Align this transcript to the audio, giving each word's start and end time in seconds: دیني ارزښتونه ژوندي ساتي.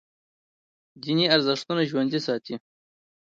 دیني 1.01 1.25
ارزښتونه 1.35 1.81
ژوندي 1.89 2.19
ساتي. 2.27 2.55